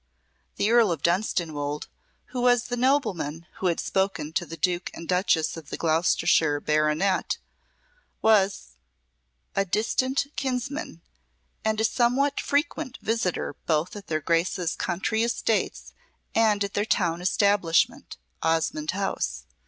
The 0.55 0.71
Earl 0.71 0.91
of 0.91 1.03
Dunstanwolde, 1.03 1.85
who 2.33 2.41
was 2.41 2.63
the 2.69 2.75
nobleman 2.75 3.45
who 3.57 3.67
had 3.67 3.79
spoken 3.79 4.33
to 4.33 4.47
the 4.47 4.57
Duke 4.57 4.89
and 4.95 5.07
Duchess 5.07 5.55
of 5.57 5.69
the 5.69 5.77
Gloucestershire 5.77 6.59
Baronet, 6.59 7.37
was 8.19 8.77
a 9.55 9.63
distant 9.63 10.25
kinsman, 10.35 11.01
and 11.63 11.79
a 11.79 11.83
somewhat 11.83 12.39
frequent 12.41 12.97
visitor 13.03 13.55
both 13.67 13.95
at 13.95 14.07
their 14.07 14.21
Graces' 14.21 14.75
country 14.75 15.21
estates 15.21 15.93
and 16.33 16.63
at 16.63 16.73
their 16.73 16.83
town 16.83 17.21
establishment, 17.21 18.17
Osmonde 18.41 18.93
House. 18.93 19.45